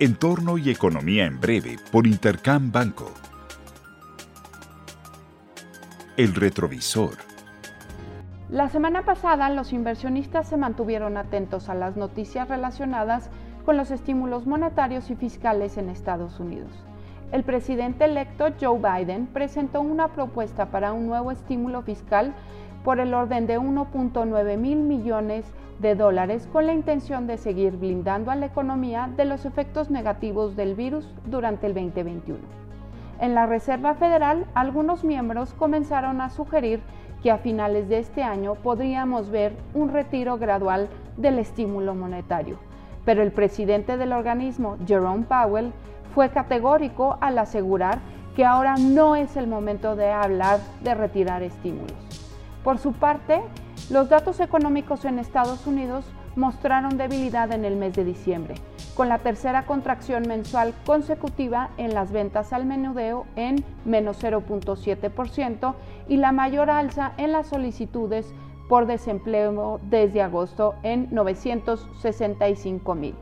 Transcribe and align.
Entorno 0.00 0.58
y 0.58 0.70
Economía 0.70 1.26
en 1.26 1.40
Breve 1.40 1.76
por 1.90 2.06
Intercam 2.06 2.70
Banco. 2.70 3.10
El 6.16 6.36
retrovisor. 6.36 7.14
La 8.48 8.68
semana 8.68 9.04
pasada 9.04 9.50
los 9.50 9.72
inversionistas 9.72 10.48
se 10.48 10.56
mantuvieron 10.56 11.16
atentos 11.16 11.68
a 11.68 11.74
las 11.74 11.96
noticias 11.96 12.46
relacionadas 12.46 13.28
con 13.64 13.76
los 13.76 13.90
estímulos 13.90 14.46
monetarios 14.46 15.10
y 15.10 15.16
fiscales 15.16 15.76
en 15.78 15.88
Estados 15.88 16.38
Unidos. 16.38 16.70
El 17.32 17.42
presidente 17.42 18.04
electo 18.04 18.50
Joe 18.60 18.78
Biden 18.78 19.26
presentó 19.26 19.80
una 19.80 20.12
propuesta 20.12 20.66
para 20.66 20.92
un 20.92 21.08
nuevo 21.08 21.32
estímulo 21.32 21.82
fiscal 21.82 22.34
por 22.88 23.00
el 23.00 23.12
orden 23.12 23.46
de 23.46 23.60
1.9 23.60 24.56
mil 24.56 24.78
millones 24.78 25.44
de 25.78 25.94
dólares 25.94 26.48
con 26.50 26.64
la 26.64 26.72
intención 26.72 27.26
de 27.26 27.36
seguir 27.36 27.76
blindando 27.76 28.30
a 28.30 28.34
la 28.34 28.46
economía 28.46 29.10
de 29.14 29.26
los 29.26 29.44
efectos 29.44 29.90
negativos 29.90 30.56
del 30.56 30.74
virus 30.74 31.06
durante 31.26 31.66
el 31.66 31.74
2021. 31.74 32.38
En 33.20 33.34
la 33.34 33.44
Reserva 33.44 33.94
Federal, 33.94 34.46
algunos 34.54 35.04
miembros 35.04 35.52
comenzaron 35.52 36.22
a 36.22 36.30
sugerir 36.30 36.80
que 37.22 37.30
a 37.30 37.36
finales 37.36 37.90
de 37.90 37.98
este 37.98 38.22
año 38.22 38.54
podríamos 38.54 39.28
ver 39.28 39.52
un 39.74 39.90
retiro 39.90 40.38
gradual 40.38 40.88
del 41.18 41.38
estímulo 41.40 41.94
monetario, 41.94 42.56
pero 43.04 43.22
el 43.22 43.32
presidente 43.32 43.98
del 43.98 44.14
organismo, 44.14 44.78
Jerome 44.86 45.26
Powell, 45.28 45.74
fue 46.14 46.30
categórico 46.30 47.18
al 47.20 47.36
asegurar 47.36 47.98
que 48.34 48.46
ahora 48.46 48.76
no 48.78 49.14
es 49.14 49.36
el 49.36 49.46
momento 49.46 49.94
de 49.94 50.10
hablar 50.10 50.60
de 50.82 50.94
retirar 50.94 51.42
estímulos. 51.42 52.27
Por 52.64 52.78
su 52.78 52.92
parte, 52.92 53.42
los 53.90 54.08
datos 54.08 54.40
económicos 54.40 55.04
en 55.04 55.18
Estados 55.18 55.66
Unidos 55.66 56.04
mostraron 56.36 56.96
debilidad 56.96 57.52
en 57.52 57.64
el 57.64 57.76
mes 57.76 57.94
de 57.94 58.04
diciembre, 58.04 58.54
con 58.94 59.08
la 59.08 59.18
tercera 59.18 59.66
contracción 59.66 60.26
mensual 60.28 60.74
consecutiva 60.86 61.70
en 61.78 61.94
las 61.94 62.12
ventas 62.12 62.52
al 62.52 62.64
menudeo 62.64 63.26
en 63.36 63.64
menos 63.84 64.22
0.7% 64.22 65.74
y 66.08 66.16
la 66.16 66.32
mayor 66.32 66.70
alza 66.70 67.12
en 67.16 67.32
las 67.32 67.48
solicitudes 67.48 68.32
por 68.68 68.86
desempleo 68.86 69.80
desde 69.82 70.22
agosto 70.22 70.74
en 70.82 71.08
965 71.10 72.94
mil. 72.94 73.14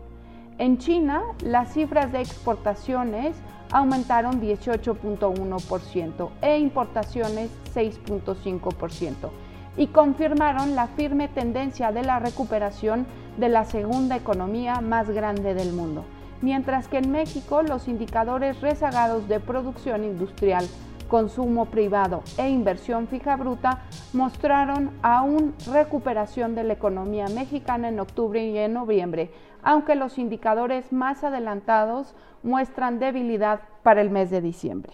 En 0.58 0.78
China, 0.78 1.22
las 1.42 1.74
cifras 1.74 2.10
de 2.12 2.22
exportaciones 2.22 3.36
aumentaron 3.72 4.40
18.1% 4.40 6.30
e 6.40 6.58
importaciones 6.58 7.50
6.5% 7.74 9.30
y 9.76 9.88
confirmaron 9.88 10.74
la 10.74 10.86
firme 10.86 11.28
tendencia 11.28 11.92
de 11.92 12.02
la 12.04 12.20
recuperación 12.20 13.06
de 13.36 13.50
la 13.50 13.66
segunda 13.66 14.16
economía 14.16 14.80
más 14.80 15.10
grande 15.10 15.52
del 15.52 15.74
mundo, 15.74 16.06
mientras 16.40 16.88
que 16.88 16.98
en 16.98 17.10
México 17.10 17.62
los 17.62 17.86
indicadores 17.86 18.62
rezagados 18.62 19.28
de 19.28 19.40
producción 19.40 20.04
industrial, 20.04 20.66
consumo 21.06 21.66
privado 21.66 22.22
e 22.36 22.48
inversión 22.48 23.08
fija 23.08 23.36
bruta 23.36 23.82
mostraron 24.12 24.90
aún 25.02 25.54
recuperación 25.72 26.54
de 26.54 26.64
la 26.64 26.74
economía 26.74 27.26
mexicana 27.28 27.88
en 27.88 28.00
octubre 28.00 28.44
y 28.44 28.58
en 28.58 28.74
noviembre, 28.74 29.30
aunque 29.62 29.94
los 29.94 30.18
indicadores 30.18 30.92
más 30.92 31.24
adelantados 31.24 32.14
muestran 32.42 32.98
debilidad 32.98 33.60
para 33.82 34.00
el 34.00 34.10
mes 34.10 34.30
de 34.30 34.40
diciembre. 34.40 34.92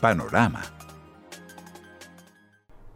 Panorama 0.00 0.60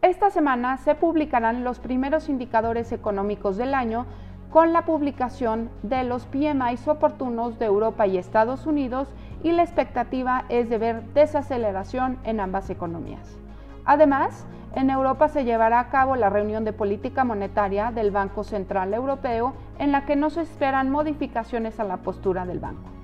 esta 0.01 0.29
semana 0.29 0.77
se 0.77 0.95
publicarán 0.95 1.65
los 1.65 1.79
primeros 1.79 2.29
indicadores 2.29 2.93
económicos 2.93 3.57
del 3.57 3.73
año 3.73 4.05
con 4.49 4.73
la 4.73 4.83
publicación 4.83 5.69
de 5.83 6.03
los 6.03 6.25
PMIs 6.25 6.87
oportunos 6.87 7.59
de 7.59 7.65
Europa 7.65 8.07
y 8.07 8.17
Estados 8.17 8.65
Unidos 8.65 9.07
y 9.43 9.51
la 9.51 9.63
expectativa 9.63 10.45
es 10.49 10.69
de 10.69 10.77
ver 10.77 11.03
desaceleración 11.13 12.17
en 12.23 12.39
ambas 12.39 12.69
economías. 12.69 13.37
Además, 13.85 14.45
en 14.75 14.89
Europa 14.89 15.29
se 15.29 15.45
llevará 15.45 15.79
a 15.79 15.89
cabo 15.89 16.15
la 16.15 16.29
reunión 16.29 16.63
de 16.63 16.73
política 16.73 17.23
monetaria 17.23 17.91
del 17.91 18.11
Banco 18.11 18.43
Central 18.43 18.93
Europeo 18.93 19.53
en 19.77 19.91
la 19.91 20.05
que 20.05 20.15
no 20.15 20.29
se 20.29 20.41
esperan 20.41 20.89
modificaciones 20.89 21.79
a 21.79 21.83
la 21.83 21.97
postura 21.97 22.45
del 22.45 22.59
banco. 22.59 22.98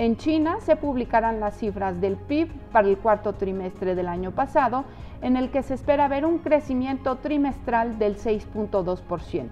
En 0.00 0.16
China 0.16 0.56
se 0.60 0.76
publicarán 0.76 1.40
las 1.40 1.58
cifras 1.58 2.00
del 2.00 2.16
PIB 2.16 2.50
para 2.72 2.88
el 2.88 2.96
cuarto 2.96 3.34
trimestre 3.34 3.94
del 3.94 4.08
año 4.08 4.30
pasado, 4.30 4.84
en 5.20 5.36
el 5.36 5.50
que 5.50 5.62
se 5.62 5.74
espera 5.74 6.08
ver 6.08 6.24
un 6.24 6.38
crecimiento 6.38 7.16
trimestral 7.16 7.98
del 7.98 8.16
6.2%. 8.16 9.48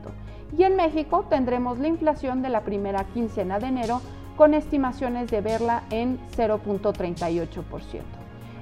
Y 0.56 0.62
en 0.62 0.74
México 0.74 1.26
tendremos 1.28 1.78
la 1.78 1.88
inflación 1.88 2.40
de 2.40 2.48
la 2.48 2.62
primera 2.62 3.04
quincena 3.04 3.58
de 3.58 3.66
enero 3.66 4.00
con 4.38 4.54
estimaciones 4.54 5.30
de 5.30 5.42
verla 5.42 5.82
en 5.90 6.18
0.38%. 6.34 8.00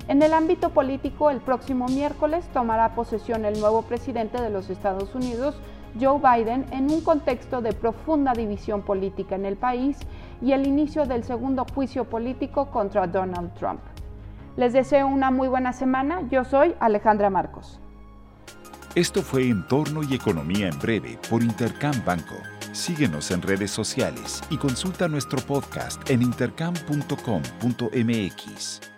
En 0.09 0.23
el 0.23 0.33
ámbito 0.33 0.71
político, 0.71 1.31
el 1.31 1.39
próximo 1.39 1.87
miércoles 1.87 2.49
tomará 2.53 2.97
posesión 2.97 3.45
el 3.45 3.61
nuevo 3.61 3.83
presidente 3.83 4.43
de 4.43 4.51
los 4.51 4.71
Estados 4.71 5.15
Unidos, 5.15 5.55
Joe 6.01 6.19
Biden 6.19 6.67
en 6.71 6.91
un 6.91 7.01
contexto 7.01 7.62
de 7.62 7.73
profunda 7.73 8.33
división 8.33 8.83
política 8.83 9.34
en 9.34 9.47
el 9.47 9.57
país 9.57 9.99
y 10.43 10.53
el 10.53 10.67
inicio 10.67 11.07
del 11.07 11.25
segundo 11.25 11.65
juicio 11.75 12.05
político 12.05 12.71
contra 12.71 13.07
Donald 13.07 13.55
Trump. 13.55 13.81
Les 14.56 14.73
deseo 14.73 15.06
una 15.06 15.31
muy 15.31 15.49
buena 15.49 15.73
semana. 15.73 16.23
Yo 16.31 16.45
soy 16.45 16.75
Alejandra 16.81 17.31
Marcos. 17.31 17.81
Esto 18.95 19.23
fue 19.23 19.49
Entorno 19.49 20.03
y 20.03 20.15
Economía 20.15 20.69
en 20.69 20.79
Breve 20.79 21.19
por 21.29 21.43
Intercam 21.43 21.95
Banco. 22.05 22.35
Síguenos 22.73 23.31
en 23.31 23.43
redes 23.43 23.71
sociales 23.71 24.43
y 24.49 24.56
consulta 24.56 25.09
nuestro 25.09 25.39
podcast 25.41 26.09
en 26.09 26.23
intercam.com.mx. 26.23 28.96